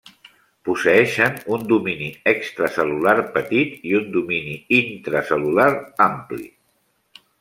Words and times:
Posseeixen 0.67 1.35
un 1.57 1.65
domini 1.71 2.07
extracel·lular 2.31 3.15
petit 3.35 3.87
i 3.91 3.95
un 4.03 4.09
domini 4.19 4.57
intracel·lular 4.81 5.69
ampli. 6.11 6.49